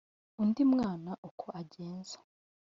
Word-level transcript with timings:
Undi 0.41 0.61
mwana 0.73 1.11
uko 1.29 1.45
agenza 1.61 2.17